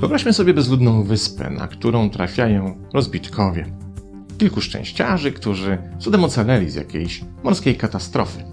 [0.00, 3.66] Wyobraźmy sobie bezludną wyspę, na którą trafiają rozbitkowie.
[4.38, 8.44] Kilku szczęściarzy, którzy cudem ocaleli z jakiejś morskiej katastrofy.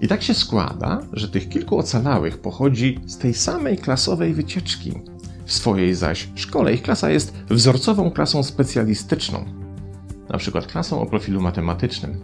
[0.00, 4.92] I tak się składa, że tych kilku ocalałych pochodzi z tej samej klasowej wycieczki.
[5.46, 9.44] W swojej zaś szkole ich klasa jest wzorcową klasą specjalistyczną,
[10.38, 12.20] przykład klasą o profilu matematycznym.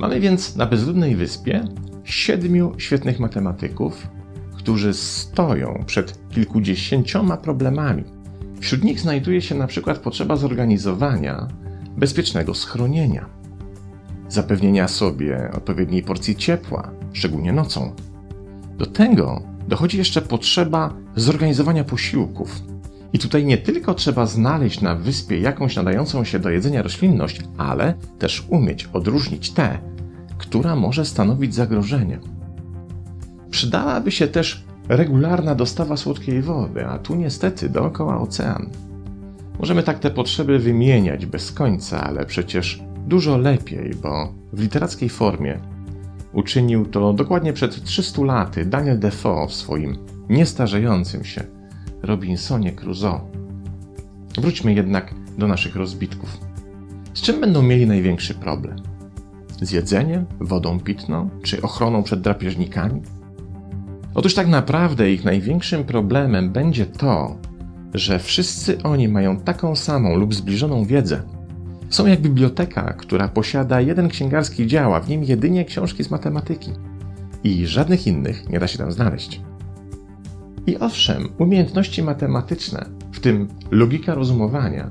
[0.00, 1.64] Mamy więc na bezludnej wyspie
[2.04, 4.08] siedmiu świetnych matematyków,
[4.56, 8.04] którzy stoją przed kilkudziesięcioma problemami.
[8.60, 11.48] Wśród nich znajduje się przykład potrzeba zorganizowania
[11.96, 13.26] bezpiecznego schronienia,
[14.28, 17.92] zapewnienia sobie odpowiedniej porcji ciepła, szczególnie nocą.
[18.78, 22.62] Do tego dochodzi jeszcze potrzeba zorganizowania posiłków.
[23.12, 27.94] I tutaj nie tylko trzeba znaleźć na wyspie jakąś nadającą się do jedzenia roślinność, ale
[28.18, 29.78] też umieć odróżnić tę,
[30.38, 32.18] która może stanowić zagrożenie.
[33.50, 38.70] Przydałaby się też regularna dostawa słodkiej wody, a tu niestety dookoła ocean.
[39.58, 45.58] Możemy tak te potrzeby wymieniać bez końca, ale przecież dużo lepiej, bo w literackiej formie
[46.32, 49.96] uczynił to dokładnie przed 300 laty Daniel Defoe w swoim
[50.28, 51.57] niestarzejącym się
[52.02, 53.20] Robinsonie Crusoe.
[54.38, 56.38] Wróćmy jednak do naszych rozbitków.
[57.14, 58.76] Z czym będą mieli największy problem?
[59.62, 63.02] Z jedzeniem, wodą pitną czy ochroną przed drapieżnikami?
[64.14, 67.36] Otóż tak naprawdę ich największym problemem będzie to,
[67.94, 71.22] że wszyscy oni mają taką samą lub zbliżoną wiedzę.
[71.90, 76.70] Są jak biblioteka, która posiada jeden księgarski dział, a w nim jedynie książki z matematyki.
[77.44, 79.40] I żadnych innych nie da się tam znaleźć.
[80.68, 84.90] I owszem, umiejętności matematyczne, w tym logika rozumowania,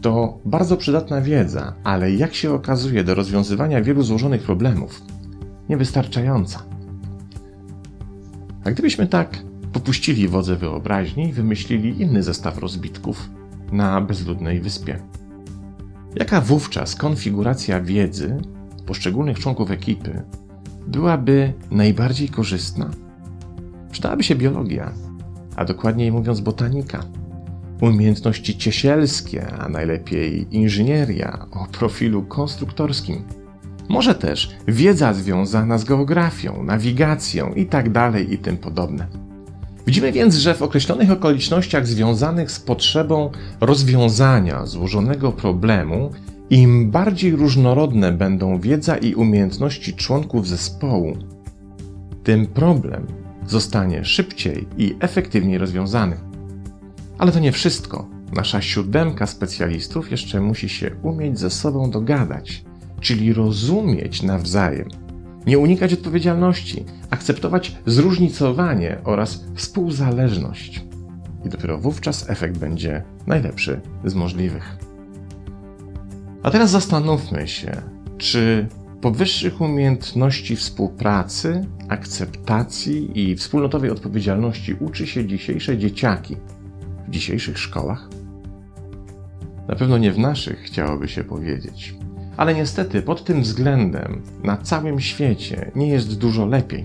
[0.00, 5.02] to bardzo przydatna wiedza, ale jak się okazuje do rozwiązywania wielu złożonych problemów,
[5.68, 6.62] niewystarczająca.
[8.64, 9.38] A gdybyśmy tak
[9.72, 13.30] popuścili wodze wyobraźni i wymyślili inny zestaw rozbitków
[13.72, 14.98] na bezludnej wyspie?
[16.16, 18.36] Jaka wówczas konfiguracja wiedzy
[18.86, 20.22] poszczególnych członków ekipy
[20.86, 22.90] byłaby najbardziej korzystna?
[23.90, 24.92] Przydałaby się biologia,
[25.56, 27.00] a dokładniej mówiąc botanika,
[27.80, 33.22] umiejętności ciesielskie, a najlepiej inżynieria o profilu konstruktorskim–
[33.88, 37.92] może też wiedza związana z geografią, nawigacją itd.
[37.92, 39.06] Tak i tym podobne.
[39.86, 46.10] Widzimy więc, że w określonych okolicznościach związanych z potrzebą rozwiązania złożonego problemu,
[46.50, 51.16] im bardziej różnorodne będą wiedza i umiejętności członków zespołu,
[52.22, 53.06] tym problem
[53.46, 56.16] zostanie szybciej i efektywniej rozwiązany.
[57.18, 58.08] Ale to nie wszystko.
[58.32, 62.64] Nasza siódemka specjalistów jeszcze musi się umieć ze sobą dogadać
[63.04, 64.88] czyli rozumieć nawzajem,
[65.46, 70.84] nie unikać odpowiedzialności, akceptować zróżnicowanie oraz współzależność.
[71.44, 74.76] I dopiero wówczas efekt będzie najlepszy z możliwych.
[76.42, 77.82] A teraz zastanówmy się,
[78.18, 78.66] czy
[79.04, 86.36] powyższych umiejętności współpracy, akceptacji i wspólnotowej odpowiedzialności uczy się dzisiejsze dzieciaki
[87.08, 88.08] w dzisiejszych szkołach?
[89.68, 91.94] Na pewno nie w naszych, chciałoby się powiedzieć.
[92.36, 96.84] Ale niestety pod tym względem na całym świecie nie jest dużo lepiej.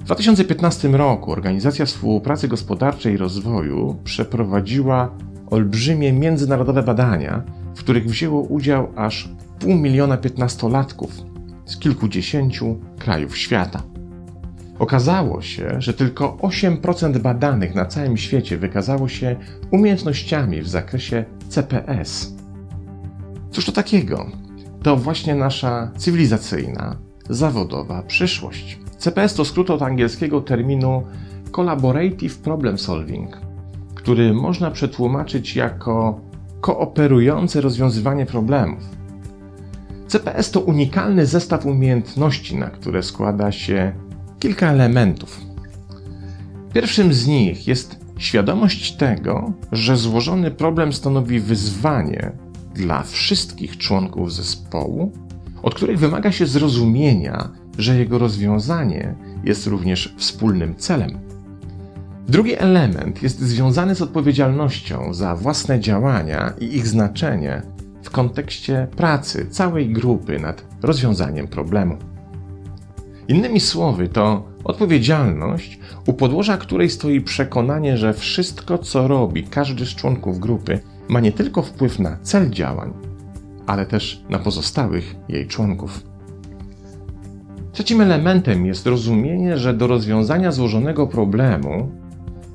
[0.00, 5.10] W 2015 roku Organizacja Współpracy Gospodarczej i Rozwoju przeprowadziła
[5.50, 7.42] olbrzymie międzynarodowe badania,
[7.74, 9.28] w których wzięło udział aż
[9.60, 11.12] pół miliona piętnastolatków
[11.64, 13.82] z kilkudziesięciu krajów świata.
[14.78, 19.36] Okazało się, że tylko 8% badanych na całym świecie wykazało się
[19.70, 22.34] umiejętnościami w zakresie CPS.
[23.50, 24.26] Cóż to takiego?
[24.82, 26.96] to właśnie nasza cywilizacyjna,
[27.30, 28.78] zawodowa przyszłość.
[28.98, 31.02] CPS to skrót od angielskiego terminu
[31.56, 33.36] Collaborative Problem Solving,
[33.94, 36.20] który można przetłumaczyć jako
[36.60, 38.99] kooperujące rozwiązywanie problemów.
[40.10, 43.92] CPS to unikalny zestaw umiejętności, na które składa się
[44.38, 45.40] kilka elementów.
[46.72, 52.32] Pierwszym z nich jest świadomość tego, że złożony problem stanowi wyzwanie
[52.74, 55.12] dla wszystkich członków zespołu,
[55.62, 57.48] od których wymaga się zrozumienia,
[57.78, 59.14] że jego rozwiązanie
[59.44, 61.18] jest również wspólnym celem.
[62.28, 67.62] Drugi element jest związany z odpowiedzialnością za własne działania i ich znaczenie
[68.02, 71.96] w kontekście pracy całej grupy nad rozwiązaniem problemu.
[73.28, 79.88] Innymi słowy, to odpowiedzialność, u podłoża której stoi przekonanie, że wszystko, co robi każdy z
[79.88, 82.92] członków grupy, ma nie tylko wpływ na cel działań,
[83.66, 86.04] ale też na pozostałych jej członków.
[87.72, 91.90] Trzecim elementem jest rozumienie, że do rozwiązania złożonego problemu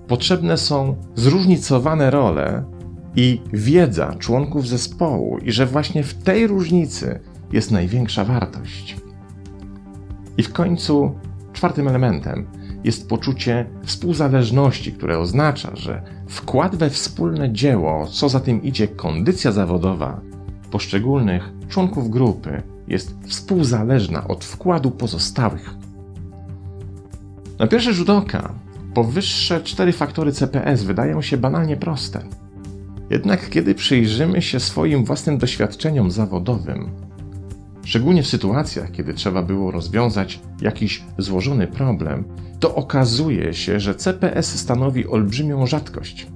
[0.07, 2.63] potrzebne są zróżnicowane role
[3.15, 7.19] i wiedza członków zespołu, i że właśnie w tej różnicy
[7.51, 8.97] jest największa wartość.
[10.37, 11.15] I w końcu
[11.53, 12.47] czwartym elementem
[12.83, 19.51] jest poczucie współzależności, które oznacza, że wkład we wspólne dzieło, co za tym idzie kondycja
[19.51, 20.21] zawodowa
[20.71, 25.73] poszczególnych członków grupy, jest współzależna od wkładu pozostałych.
[27.59, 28.53] Na pierwszy rzut oka
[28.93, 32.19] powyższe cztery faktory CPS wydają się banalnie proste.
[33.09, 36.89] Jednak kiedy przyjrzymy się swoim własnym doświadczeniom zawodowym,
[37.83, 42.23] szczególnie w sytuacjach, kiedy trzeba było rozwiązać jakiś złożony problem,
[42.59, 46.27] to okazuje się, że CPS stanowi olbrzymią rzadkość.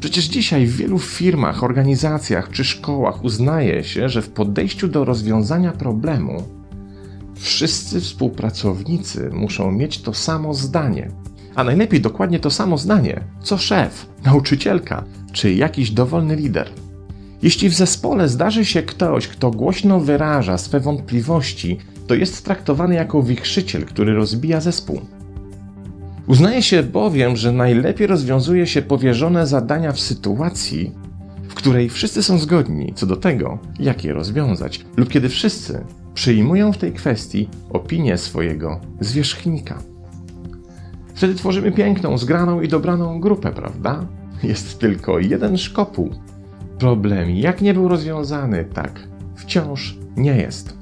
[0.00, 5.72] Przecież dzisiaj w wielu firmach, organizacjach czy szkołach uznaje się, że w podejściu do rozwiązania
[5.72, 6.42] problemu
[7.34, 11.10] wszyscy współpracownicy muszą mieć to samo zdanie.
[11.54, 16.68] A najlepiej dokładnie to samo zdanie, co szef, nauczycielka czy jakiś dowolny lider.
[17.42, 23.22] Jeśli w zespole zdarzy się ktoś, kto głośno wyraża swe wątpliwości, to jest traktowany jako
[23.22, 25.00] wichrzyciel, który rozbija zespół.
[26.26, 30.92] Uznaje się bowiem, że najlepiej rozwiązuje się powierzone zadania w sytuacji,
[31.48, 35.84] w której wszyscy są zgodni co do tego, jak je rozwiązać, lub kiedy wszyscy
[36.14, 39.93] przyjmują w tej kwestii opinię swojego zwierzchnika.
[41.14, 44.06] Wtedy tworzymy piękną, zgraną i dobraną grupę, prawda?
[44.42, 46.10] Jest tylko jeden szkopuł.
[46.78, 49.00] Problem, jak nie był rozwiązany, tak
[49.36, 50.78] wciąż nie jest.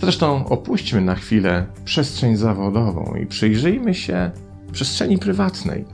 [0.00, 4.30] Zresztą opuśćmy na chwilę przestrzeń zawodową i przyjrzyjmy się
[4.72, 5.84] przestrzeni prywatnej.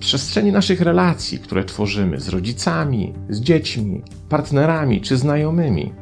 [0.00, 5.92] Przestrzeni naszych relacji, które tworzymy z rodzicami, z dziećmi, partnerami czy znajomymi.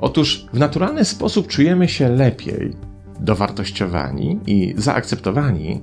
[0.00, 2.72] Otóż w naturalny sposób czujemy się lepiej,
[3.20, 5.80] dowartościowani i zaakceptowani,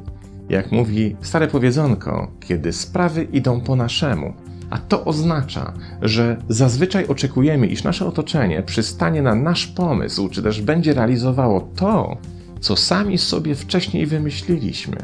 [0.50, 4.34] jak mówi stare powiedzonko, kiedy sprawy idą po naszemu
[4.70, 10.62] a to oznacza, że zazwyczaj oczekujemy, iż nasze otoczenie przystanie na nasz pomysł, czy też
[10.62, 12.18] będzie realizowało to,
[12.60, 14.98] co sami sobie wcześniej wymyśliliśmy.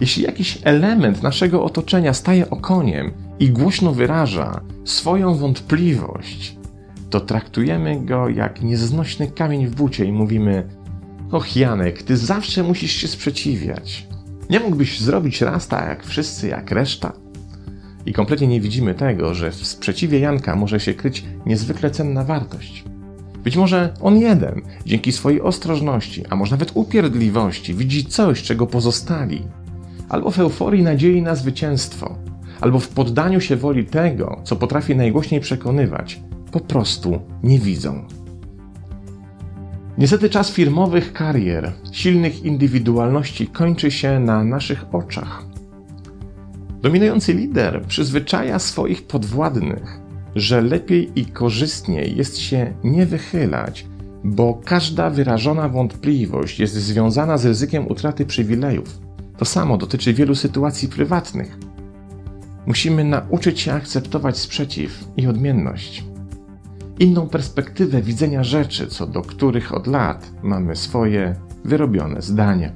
[0.00, 6.56] Jeśli jakiś element naszego otoczenia staje okoniem i głośno wyraża swoją wątpliwość,
[7.10, 10.68] to traktujemy go jak nieznośny kamień w bucie i mówimy:
[11.32, 14.06] Och, Janek, ty zawsze musisz się sprzeciwiać.
[14.50, 17.12] Nie mógłbyś zrobić raz tak jak wszyscy, jak reszta?
[18.06, 22.84] I kompletnie nie widzimy tego, że w sprzeciwie Janka może się kryć niezwykle cenna wartość.
[23.44, 29.42] Być może on jeden, dzięki swojej ostrożności, a może nawet upierdliwości, widzi coś, czego pozostali,
[30.08, 32.18] albo w euforii nadziei na zwycięstwo,
[32.60, 36.20] albo w poddaniu się woli tego, co potrafi najgłośniej przekonywać,
[36.52, 38.19] po prostu nie widzą.
[40.00, 45.44] Niestety czas firmowych karier, silnych indywidualności kończy się na naszych oczach.
[46.82, 50.00] Dominujący lider przyzwyczaja swoich podwładnych,
[50.34, 53.86] że lepiej i korzystniej jest się nie wychylać,
[54.24, 58.98] bo każda wyrażona wątpliwość jest związana z ryzykiem utraty przywilejów.
[59.36, 61.58] To samo dotyczy wielu sytuacji prywatnych.
[62.66, 66.09] Musimy nauczyć się akceptować sprzeciw i odmienność.
[67.00, 72.72] Inną perspektywę widzenia rzeczy, co do których od lat mamy swoje wyrobione zdanie.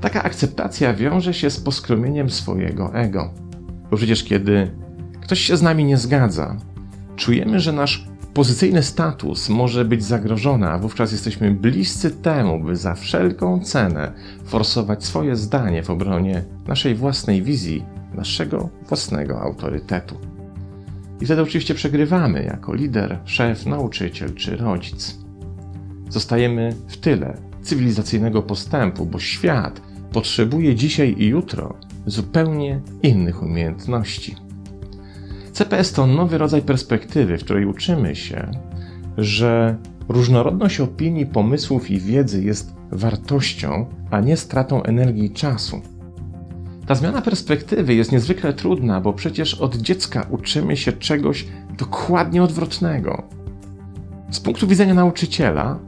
[0.00, 3.34] Taka akceptacja wiąże się z poskromieniem swojego ego.
[3.90, 4.70] Bo przecież kiedy
[5.22, 6.56] ktoś się z nami nie zgadza,
[7.16, 12.94] czujemy, że nasz pozycyjny status może być zagrożony, a wówczas jesteśmy bliscy temu, by za
[12.94, 14.12] wszelką cenę
[14.44, 20.33] forsować swoje zdanie w obronie naszej własnej wizji, naszego własnego autorytetu.
[21.20, 25.18] I wtedy oczywiście przegrywamy jako lider, szef, nauczyciel czy rodzic.
[26.08, 29.80] Zostajemy w tyle cywilizacyjnego postępu, bo świat
[30.12, 31.74] potrzebuje dzisiaj i jutro
[32.06, 34.36] zupełnie innych umiejętności.
[35.52, 38.50] CPS to nowy rodzaj perspektywy, w której uczymy się,
[39.18, 39.76] że
[40.08, 45.82] różnorodność opinii, pomysłów i wiedzy jest wartością, a nie stratą energii i czasu.
[46.86, 51.46] Ta zmiana perspektywy jest niezwykle trudna, bo przecież od dziecka uczymy się czegoś
[51.78, 53.22] dokładnie odwrotnego.
[54.30, 55.78] Z punktu widzenia nauczyciela,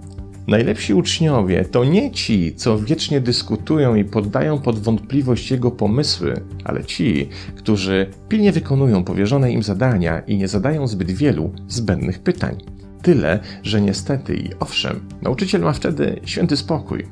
[0.47, 6.85] Najlepsi uczniowie to nie ci, co wiecznie dyskutują i poddają pod wątpliwość jego pomysły, ale
[6.85, 12.57] ci, którzy pilnie wykonują powierzone im zadania i nie zadają zbyt wielu zbędnych pytań.
[13.03, 17.07] Tyle, że niestety i owszem, nauczyciel ma wtedy święty spokój.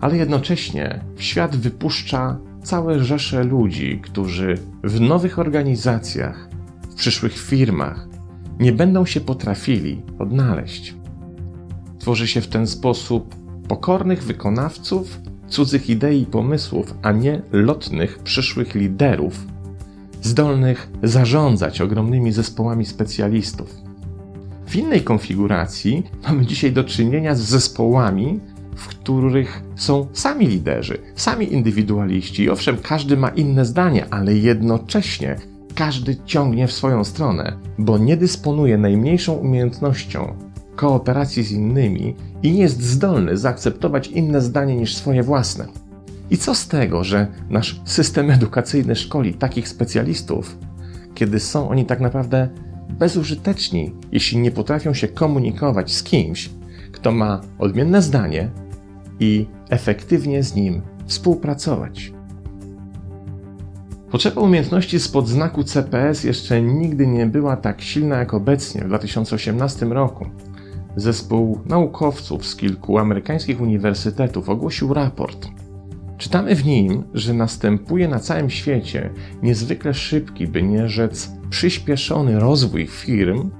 [0.00, 6.48] Ale jednocześnie świat wypuszcza całe rzesze ludzi, którzy w nowych organizacjach,
[6.90, 8.08] w przyszłych firmach
[8.60, 10.94] nie będą się potrafili odnaleźć.
[11.98, 13.34] Tworzy się w ten sposób
[13.68, 19.46] pokornych wykonawców cudzych idei i pomysłów, a nie lotnych przyszłych liderów,
[20.22, 23.74] zdolnych zarządzać ogromnymi zespołami specjalistów.
[24.66, 28.40] W innej konfiguracji mamy dzisiaj do czynienia z zespołami,
[28.76, 32.50] w których są sami liderzy, sami indywidualiści.
[32.50, 35.36] Owszem, każdy ma inne zdanie, ale jednocześnie
[35.74, 40.34] każdy ciągnie w swoją stronę, bo nie dysponuje najmniejszą umiejętnością
[40.76, 45.66] kooperacji z innymi i nie jest zdolny zaakceptować inne zdanie niż swoje własne.
[46.30, 50.58] I co z tego, że nasz system edukacyjny szkoli takich specjalistów,
[51.14, 52.48] kiedy są oni tak naprawdę
[52.88, 56.50] bezużyteczni, jeśli nie potrafią się komunikować z kimś,
[56.92, 58.50] kto ma odmienne zdanie
[59.20, 62.12] i efektywnie z nim współpracować.
[64.10, 69.86] Potrzeba umiejętności spod znaku CPS jeszcze nigdy nie była tak silna jak obecnie w 2018
[69.86, 70.26] roku.
[70.96, 75.48] Zespół naukowców z kilku amerykańskich uniwersytetów ogłosił raport.
[76.18, 79.10] Czytamy w nim, że następuje na całym świecie
[79.42, 83.50] niezwykle szybki, by nie rzec przyspieszony rozwój firm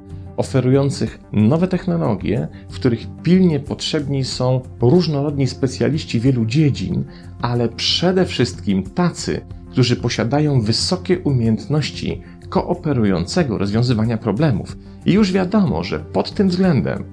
[0.41, 7.05] oferujących nowe technologie, w których pilnie potrzebni są różnorodni specjaliści wielu dziedzin,
[7.43, 14.77] ale przede wszystkim tacy, którzy posiadają wysokie umiejętności kooperującego rozwiązywania problemów.
[15.07, 17.05] I już wiadomo, że pod tym względem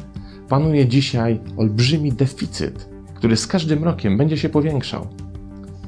[0.50, 5.08] panuje dzisiaj olbrzymi deficyt, który z każdym rokiem będzie się powiększał.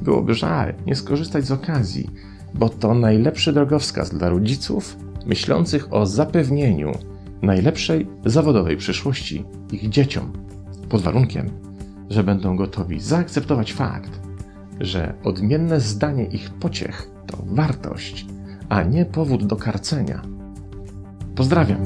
[0.02, 2.10] Byłoby żal nie skorzystać z okazji,
[2.54, 6.92] bo to najlepszy drogowskaz dla rodziców myślących o zapewnieniu
[7.42, 10.32] najlepszej zawodowej przyszłości ich dzieciom,
[10.88, 11.50] pod warunkiem,
[12.10, 14.20] że będą gotowi zaakceptować fakt,
[14.80, 18.26] że odmienne zdanie ich pociech to wartość,
[18.68, 20.22] a nie powód do karcenia.
[21.34, 21.80] Pozdrawiam.